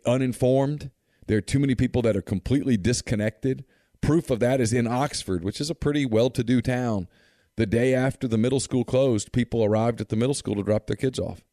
[0.05, 0.91] uninformed.
[1.27, 3.65] There are too many people that are completely disconnected.
[4.01, 7.07] Proof of that is in Oxford, which is a pretty well to do town.
[7.55, 10.87] The day after the middle school closed, people arrived at the middle school to drop
[10.87, 11.43] their kids off.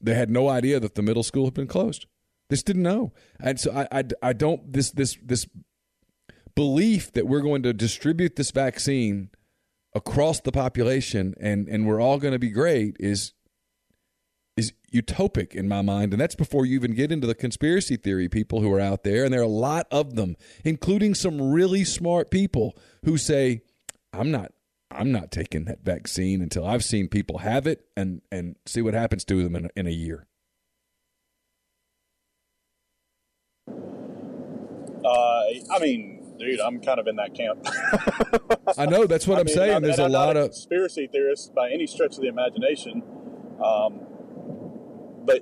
[0.00, 2.06] They had no idea that the middle school had been closed.
[2.48, 3.12] They just didn't know.
[3.40, 5.46] And so I, I, I don't, this, this, this
[6.54, 9.30] belief that we're going to distribute this vaccine
[9.94, 13.32] across the population and, and we're all going to be great is
[14.56, 16.12] is utopic in my mind.
[16.12, 19.24] And that's before you even get into the conspiracy theory people who are out there.
[19.24, 23.62] And there are a lot of them, including some really smart people who say,
[24.12, 24.52] I'm not
[24.90, 28.94] I'm not taking that vaccine until I've seen people have it and, and see what
[28.94, 30.28] happens to them in, in a year.
[35.04, 37.66] Uh, I mean, dude, I'm kind of in that camp.
[38.78, 39.82] I know that's what I am saying.
[39.82, 43.02] There's a lot of conspiracy theorists by any stretch of the imagination.
[43.62, 44.06] Um,
[45.24, 45.40] but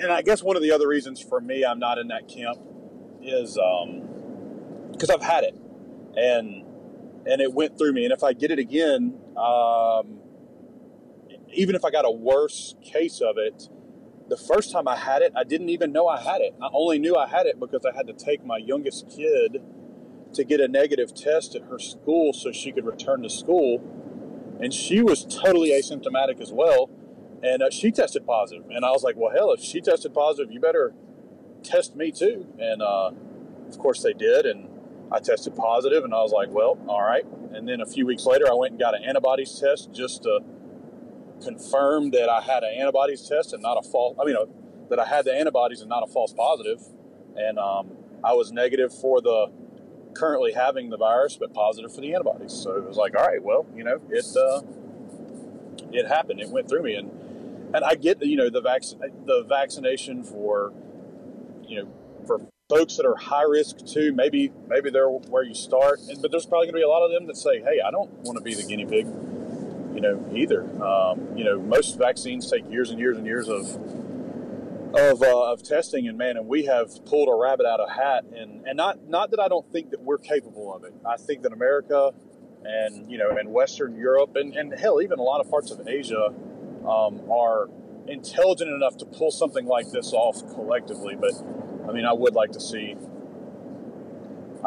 [0.00, 2.58] and I guess one of the other reasons for me I'm not in that camp
[3.22, 3.58] is
[4.92, 5.56] because um, I've had it
[6.16, 6.64] and
[7.26, 8.04] and it went through me.
[8.04, 10.20] And if I get it again, um,
[11.52, 13.68] even if I got a worse case of it,
[14.28, 16.54] the first time I had it, I didn't even know I had it.
[16.62, 19.62] I only knew I had it because I had to take my youngest kid
[20.34, 23.82] to get a negative test at her school so she could return to school.
[24.60, 26.90] And she was totally asymptomatic as well
[27.42, 28.64] and uh, she tested positive.
[28.70, 30.94] And I was like, well, hell, if she tested positive, you better
[31.62, 32.46] test me too.
[32.58, 33.10] And uh,
[33.68, 34.68] of course they did, and
[35.12, 37.24] I tested positive, and I was like, well, all right.
[37.52, 40.40] And then a few weeks later, I went and got an antibodies test just to
[41.42, 44.16] confirm that I had an antibodies test and not a false.
[44.20, 44.46] I mean, uh,
[44.88, 46.80] that I had the antibodies and not a false positive.
[47.36, 47.90] And um,
[48.24, 49.50] I was negative for the
[50.14, 52.52] currently having the virus, but positive for the antibodies.
[52.52, 54.62] So it was like, all right, well, you know, it uh,
[55.92, 56.40] it happened.
[56.40, 57.10] It went through me, and
[57.74, 60.72] and I get you know the vac- the vaccination for
[61.66, 61.92] you know
[62.26, 64.12] for folks that are high risk too.
[64.12, 67.04] Maybe maybe they're where you start, and, but there's probably going to be a lot
[67.04, 69.06] of them that say, "Hey, I don't want to be the guinea pig."
[69.94, 70.62] You know, either.
[70.84, 73.64] Um, you know, most vaccines take years and years and years of
[74.94, 78.24] of, uh, of testing, and man, and we have pulled a rabbit out of hat,
[78.24, 80.92] and and not not that I don't think that we're capable of it.
[81.06, 82.12] I think that America
[82.64, 85.86] and you know, and Western Europe, and, and hell, even a lot of parts of
[85.86, 86.34] Asia
[86.86, 87.68] um, are
[88.08, 91.16] intelligent enough to pull something like this off collectively.
[91.18, 91.32] But
[91.88, 92.96] I mean, I would like to see.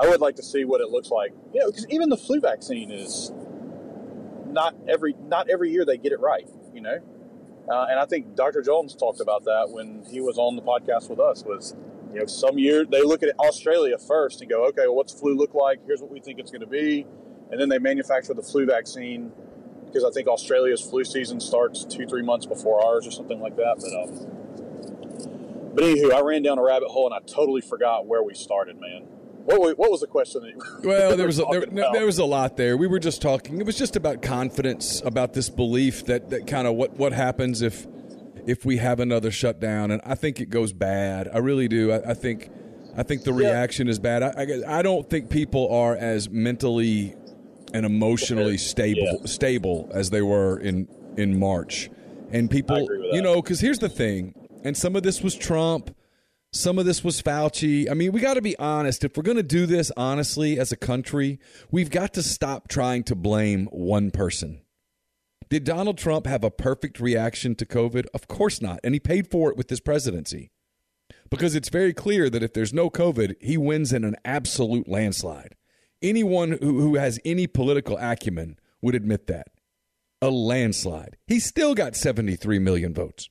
[0.02, 1.32] I would like to see what it looks like.
[1.54, 3.32] You know, because even the flu vaccine is
[4.48, 6.48] not every not every year they get it right.
[6.74, 7.00] You know,
[7.72, 8.62] uh, and I think Dr.
[8.62, 11.44] Jones talked about that when he was on the podcast with us.
[11.44, 11.76] Was
[12.14, 15.36] you know, some year they look at Australia first and go, okay, well, what's flu
[15.36, 15.80] look like?
[15.86, 17.06] Here's what we think it's going to be,
[17.52, 19.32] and then they manufacture the flu vaccine
[19.92, 23.56] because I think Australia's flu season starts two, three months before ours or something like
[23.56, 23.76] that.
[23.80, 28.24] But um, but anywho, I ran down a rabbit hole and I totally forgot where
[28.24, 29.04] we started, man.
[29.46, 30.42] What, what was the question?
[30.42, 32.78] That well, there was a, there, there, was a lot there.
[32.78, 33.60] We were just talking.
[33.60, 37.62] It was just about confidence, about this belief that that kind of what what happens
[37.62, 37.88] if
[38.46, 41.30] if we have another shutdown, and I think it goes bad.
[41.34, 41.92] I really do.
[41.92, 42.52] I, I think
[42.96, 43.92] I think the reaction yeah.
[43.92, 44.24] is bad.
[44.24, 47.16] I, I, I don't think people are as mentally
[47.74, 49.26] and emotionally stable yeah.
[49.26, 51.90] stable as they were in in March.
[52.32, 55.96] And people, you know, because here's the thing, and some of this was Trump,
[56.52, 57.90] some of this was Fauci.
[57.90, 59.04] I mean, we got to be honest.
[59.04, 61.40] If we're going to do this honestly as a country,
[61.72, 64.62] we've got to stop trying to blame one person.
[65.50, 68.06] Did Donald Trump have a perfect reaction to COVID?
[68.14, 68.80] Of course not.
[68.84, 70.52] And he paid for it with his presidency.
[71.30, 75.56] Because it's very clear that if there's no COVID, he wins in an absolute landslide.
[76.02, 79.48] Anyone who, who has any political acumen would admit that.
[80.22, 81.18] A landslide.
[81.28, 83.30] He still got 73 million votes.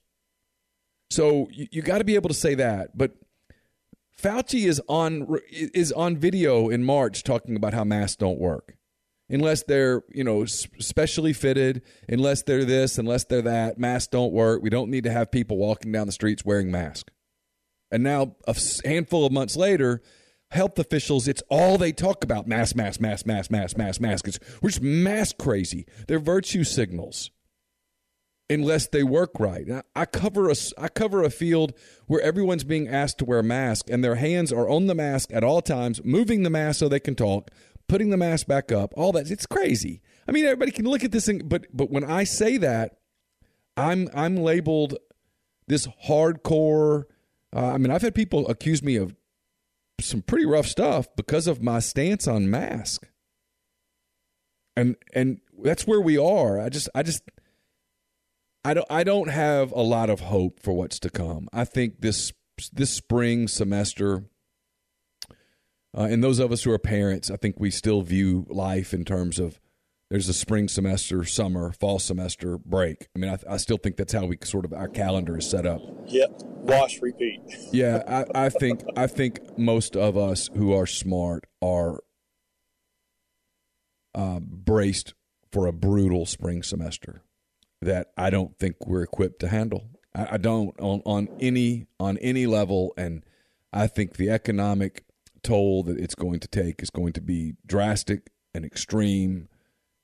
[1.11, 2.97] So you, you got to be able to say that.
[2.97, 3.13] But
[4.21, 8.79] Fauci is on is on video in March talking about how masks don't work
[9.31, 14.63] unless they're you know specially fitted unless they're this unless they're that masks don't work
[14.63, 17.13] we don't need to have people walking down the streets wearing masks
[17.91, 20.03] and now a handful of months later
[20.51, 24.39] health officials it's all they talk about mask mask mask mask mask mask mask it's,
[24.63, 27.31] we're just mask crazy they're virtue signals
[28.51, 31.75] unless they work right i cover a i cover a field
[32.07, 35.31] where everyone's being asked to wear a mask and their hands are on the mask
[35.35, 37.51] at all times moving the mask so they can talk
[37.89, 39.31] putting the mask back up, all that.
[39.31, 40.01] It's crazy.
[40.29, 42.99] I mean, everybody can look at this thing, but but when I say that,
[43.77, 44.97] I'm I'm labeled
[45.67, 47.05] this hardcore.
[47.55, 49.15] Uh, I mean, I've had people accuse me of
[50.01, 53.09] some pretty rough stuff because of my stance on mask,
[54.77, 56.61] and and that's where we are.
[56.61, 57.23] I just I just
[58.65, 61.49] I don't I don't have a lot of hope for what's to come.
[61.53, 62.33] I think this
[62.73, 64.25] this spring semester
[65.97, 69.05] uh, and those of us who are parents, I think we still view life in
[69.05, 69.61] terms of
[70.11, 73.09] there's a spring semester, summer, fall semester break.
[73.15, 75.67] I mean, I, I still think that's how we sort of our calendar is set
[75.67, 75.81] up.
[76.07, 77.41] Yep, wash, repeat.
[77.73, 82.01] yeah, I, I think I think most of us who are smart are
[84.15, 85.15] uh, braced
[85.51, 87.23] for a brutal spring semester
[87.81, 89.89] that I don't think we're equipped to handle.
[90.15, 93.25] I, I don't on, on any on any level, and
[93.73, 95.05] I think the economic
[95.43, 99.49] toll that it's going to take is going to be drastic and extreme.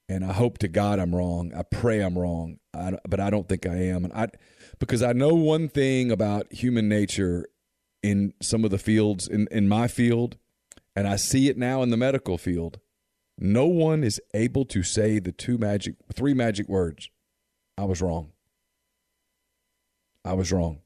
[0.06, 1.52] And I hope to God I'm wrong.
[1.56, 4.04] I pray I'm wrong, I, but I don't think I am.
[4.04, 4.28] And I,
[4.78, 7.46] because I know one thing about human nature
[8.02, 10.36] in some of the fields in, in my field,
[10.94, 12.78] and I see it now in the medical field.
[13.38, 17.10] No one is able to say the two magic, three magic words.
[17.76, 18.30] I was wrong.
[20.24, 20.80] I was wrong.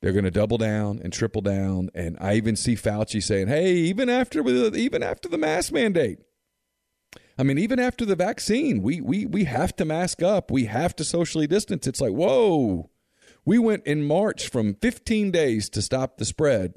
[0.00, 3.74] They're going to double down and triple down, and I even see Fauci saying, "Hey,
[3.74, 6.18] even after even after the mask mandate,
[7.38, 10.50] I mean, even after the vaccine, we we we have to mask up.
[10.50, 12.90] We have to socially distance." It's like, whoa,
[13.44, 16.74] we went in March from 15 days to stop the spread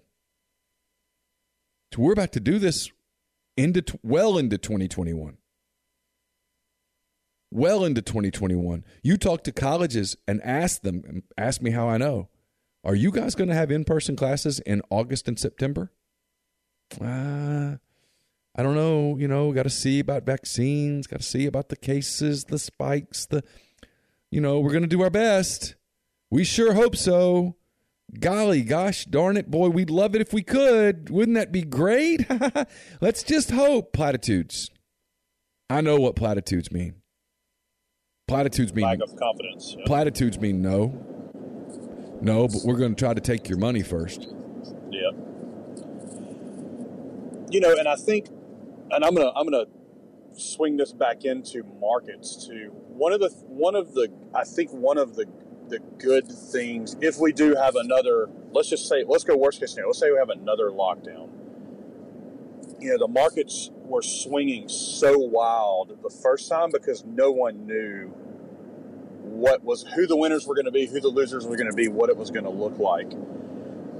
[1.91, 2.91] to we're about to do this
[3.57, 5.37] into well into 2021
[7.51, 12.29] well into 2021 you talk to colleges and ask them ask me how i know
[12.83, 15.91] are you guys going to have in person classes in August and September?
[16.99, 17.75] Uh,
[18.59, 19.15] I don't know.
[19.17, 23.25] You know, got to see about vaccines, got to see about the cases, the spikes,
[23.25, 23.41] the,
[24.31, 25.75] you know, we're going to do our best.
[26.29, 27.55] We sure hope so.
[28.19, 31.09] Golly, gosh darn it, boy, we'd love it if we could.
[31.09, 32.29] Wouldn't that be great?
[33.01, 33.93] Let's just hope.
[33.93, 34.69] Platitudes.
[35.69, 36.95] I know what platitudes mean.
[38.27, 39.73] Platitudes mean lack of confidence.
[39.77, 39.85] Yeah.
[39.85, 42.19] Platitudes mean no.
[42.21, 44.27] No, but we're going to try to take your money first.
[44.91, 45.11] Yeah.
[47.51, 48.27] You know, and I think,
[48.91, 49.65] and I'm gonna I'm gonna
[50.33, 52.71] swing this back into markets too.
[52.87, 55.25] One of the one of the I think one of the
[55.69, 59.69] the good things if we do have another let's just say let's go worst case
[59.69, 61.29] scenario let's say we have another lockdown
[62.79, 68.11] you know the markets were swinging so wild the first time because no one knew
[69.39, 71.75] what was who the winners were going to be, who the losers were going to
[71.75, 73.11] be, what it was going to look like.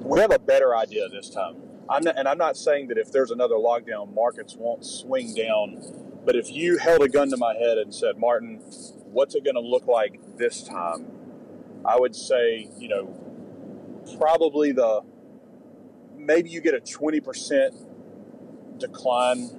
[0.01, 1.55] We have a better idea this time.
[1.89, 6.21] I'm not, and I'm not saying that if there's another lockdown, markets won't swing down.
[6.25, 8.57] But if you held a gun to my head and said, Martin,
[9.05, 11.07] what's it going to look like this time?
[11.85, 13.07] I would say, you know,
[14.19, 15.01] probably the
[16.15, 17.71] maybe you get a 20%
[18.77, 19.49] decline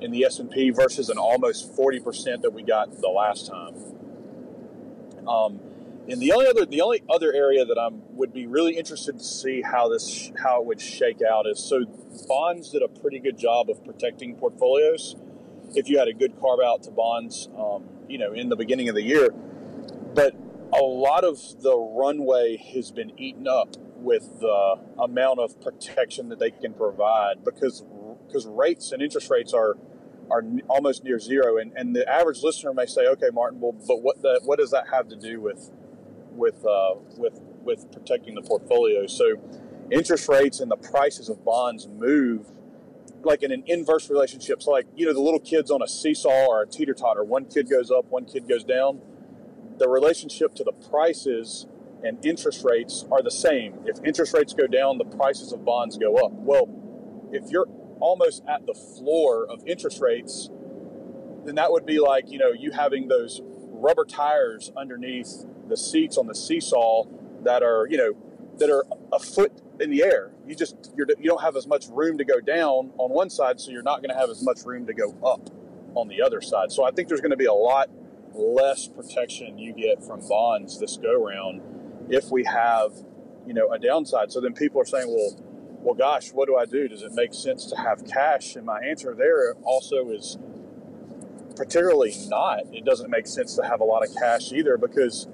[0.00, 3.74] in the S&P versus an almost 40% that we got the last time.
[5.26, 5.60] Um,
[6.10, 9.24] and the only other the only other area that I'm would be really interested to
[9.24, 11.84] see how this how it would shake out is so
[12.26, 15.14] bonds did a pretty good job of protecting portfolios.
[15.74, 18.88] If you had a good carve out to bonds, um, you know, in the beginning
[18.88, 19.30] of the year,
[20.14, 20.34] but
[20.72, 26.40] a lot of the runway has been eaten up with the amount of protection that
[26.40, 27.84] they can provide because
[28.26, 29.76] because rates and interest rates are
[30.30, 34.00] are almost near zero and, and the average listener may say okay martin well but
[34.00, 35.70] what the, what does that have to do with
[36.32, 39.36] with uh, with with protecting the portfolio so
[39.90, 42.46] interest rates and the prices of bonds move
[43.22, 46.46] like in an inverse relationship so like you know the little kids on a seesaw
[46.46, 49.00] or a teeter totter one kid goes up one kid goes down
[49.78, 51.66] the relationship to the prices
[52.02, 53.74] and interest rates are the same.
[53.84, 56.32] If interest rates go down, the prices of bonds go up.
[56.32, 56.68] Well,
[57.32, 57.66] if you're
[58.00, 60.50] almost at the floor of interest rates,
[61.44, 66.18] then that would be like, you know, you having those rubber tires underneath the seats
[66.18, 67.04] on the seesaw
[67.42, 68.14] that are, you know,
[68.58, 70.30] that are a foot in the air.
[70.46, 73.60] You just you're, you don't have as much room to go down on one side,
[73.60, 75.50] so you're not going to have as much room to go up
[75.94, 76.70] on the other side.
[76.70, 77.88] So I think there's going to be a lot
[78.34, 81.62] less protection you get from bonds this go round
[82.10, 82.92] if we have,
[83.46, 84.30] you know, a downside.
[84.30, 85.36] So then people are saying, well,
[85.82, 86.88] well, gosh, what do I do?
[86.88, 88.54] Does it make sense to have cash?
[88.54, 90.38] And my answer there also is
[91.56, 92.60] particularly not.
[92.72, 95.26] It doesn't make sense to have a lot of cash either because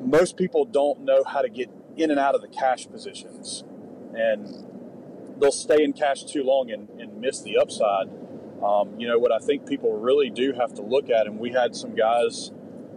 [0.00, 3.64] most people don't know how to get in and out of the cash positions.
[4.14, 4.46] And
[5.40, 8.08] they'll stay in cash too long and, and miss the upside.
[8.62, 11.50] Um, you know, what I think people really do have to look at, and we
[11.50, 12.50] had some guys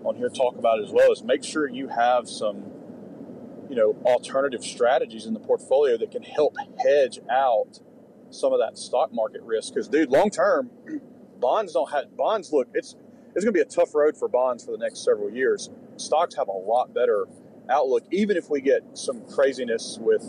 [0.03, 2.63] on here talk about as well, is make sure you have some,
[3.69, 7.79] you know, alternative strategies in the portfolio that can help hedge out
[8.31, 9.73] some of that stock market risk.
[9.73, 10.71] Because, dude, long term,
[11.39, 12.51] bonds don't have bonds.
[12.51, 12.95] Look, it's
[13.35, 15.69] it's going to be a tough road for bonds for the next several years.
[15.97, 17.27] Stocks have a lot better
[17.69, 20.23] outlook, even if we get some craziness with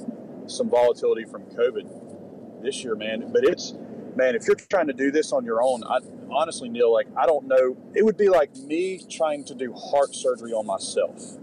[0.46, 3.30] some volatility from COVID this year, man.
[3.32, 3.74] But it's
[4.16, 5.98] man, if you're trying to do this on your own, I
[6.30, 7.76] honestly, Neil, like I don't know.
[7.94, 11.38] It would be like me trying to do heart surgery on myself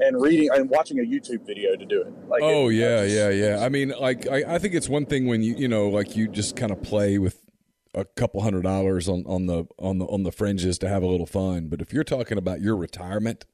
[0.00, 2.12] and reading and watching a YouTube video to do it.
[2.28, 3.64] Like, oh it, yeah, just, yeah, yeah.
[3.64, 6.28] I mean, like I, I think it's one thing when you you know like you
[6.28, 7.43] just kind of play with
[7.94, 11.06] a couple hundred dollars on on the on the on the fringes to have a
[11.06, 11.68] little fun.
[11.68, 13.44] But if you're talking about your retirement,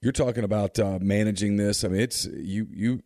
[0.00, 1.84] you're talking about uh, managing this.
[1.84, 3.02] I mean, it's you you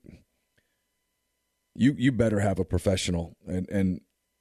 [1.74, 4.00] you you better have a professional and and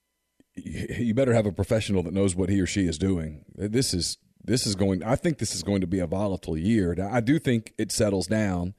[0.56, 3.46] you better have a professional that knows what he or she is doing.
[3.56, 5.04] This is this is going.
[5.04, 6.96] I think this is going to be a volatile year.
[6.96, 8.74] Now, I do think it settles down,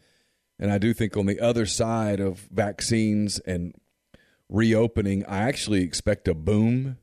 [0.59, 3.75] and I do think on the other side of vaccines and
[4.49, 6.99] reopening, I actually expect a boom,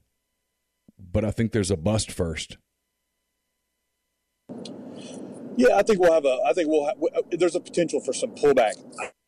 [0.97, 2.57] but I think there's a bust first.
[5.57, 6.37] Yeah, I think we'll have a.
[6.45, 6.85] I think we'll.
[6.85, 8.73] Have, uh, there's a potential for some pullback.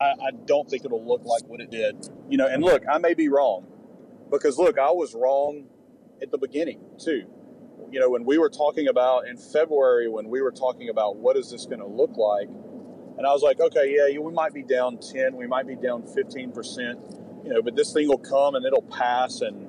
[0.00, 2.08] I, I don't think it'll look like what it did.
[2.28, 3.66] You know, and look, I may be wrong,
[4.30, 5.68] because look, I was wrong
[6.20, 7.24] at the beginning too.
[7.90, 11.36] You know, when we were talking about in February, when we were talking about what
[11.38, 12.48] is this going to look like,
[13.16, 16.06] and I was like, okay, yeah, we might be down ten, we might be down
[16.06, 16.98] fifteen percent.
[17.44, 19.68] You know, but this thing will come and it'll pass, and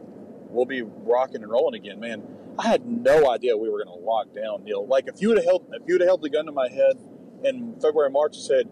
[0.50, 2.24] we'll be rocking and rolling again, man
[2.60, 4.86] I had no idea we were going to lock down, Neil.
[4.86, 6.68] Like if you would have held if you would have held the gun to my
[6.68, 7.00] head
[7.44, 8.70] in February March and said,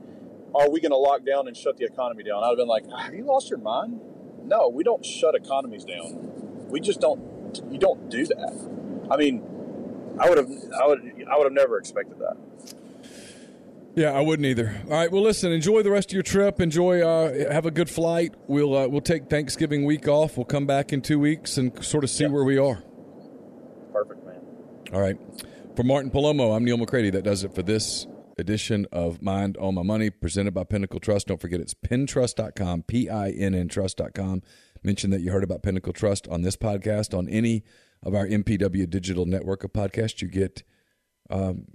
[0.53, 2.83] "Are we going to lock down and shut the economy down?" I'd have been like,
[2.99, 4.01] "Have you lost your mind?"
[4.43, 6.67] No, we don't shut economies down.
[6.69, 7.61] We just don't.
[7.71, 9.07] You don't do that.
[9.09, 9.41] I mean,
[10.19, 10.49] I would have.
[10.81, 11.25] I would.
[11.31, 12.35] I would have never expected that.
[13.97, 14.79] Yeah, I wouldn't either.
[14.85, 15.51] All right, well, listen.
[15.51, 16.61] Enjoy the rest of your trip.
[16.61, 17.01] Enjoy.
[17.01, 18.35] Uh, have a good flight.
[18.45, 20.37] We'll uh, we'll take Thanksgiving week off.
[20.37, 22.31] We'll come back in two weeks and sort of see yep.
[22.31, 22.83] where we are.
[23.91, 24.39] Perfect, man.
[24.93, 25.17] All right.
[25.75, 27.09] For Martin Palomo, I'm Neil McCready.
[27.09, 28.05] That does it for this
[28.37, 31.25] edition of Mind on My Money presented by Pinnacle Trust.
[31.25, 34.43] Don't forget it's pinntrust.com, P I N N trust.com.
[34.83, 37.17] Mention that you heard about Pinnacle Trust on this podcast.
[37.17, 37.63] On any
[38.03, 40.61] of our MPW digital network of podcasts, you get
[41.31, 41.65] um,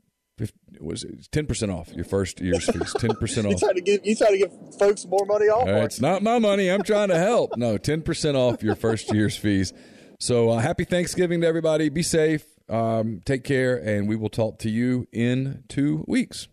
[0.80, 2.94] was ten percent off your first year's fees.
[2.98, 3.52] Ten percent off.
[3.52, 5.68] you trying to give you trying to give folks more money off?
[5.68, 6.68] Uh, it's not my money.
[6.68, 7.56] I'm trying to help.
[7.56, 9.72] No, ten percent off your first year's fees.
[10.18, 11.88] So uh, happy Thanksgiving to everybody.
[11.88, 12.44] Be safe.
[12.68, 16.48] Um, take care, and we will talk to you in two weeks.